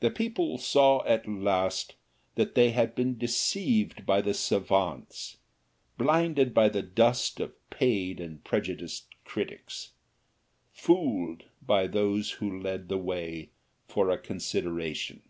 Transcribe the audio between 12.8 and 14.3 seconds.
the way for a